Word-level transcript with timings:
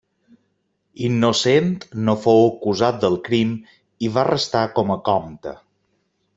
Innocent 1.09 1.67
no 2.07 2.15
fou 2.23 2.41
acusat 2.47 2.99
del 3.05 3.19
crim 3.29 3.53
i 4.09 4.13
va 4.19 4.27
restar 4.33 4.65
com 4.81 4.99
a 4.99 5.01
comte. 5.13 5.59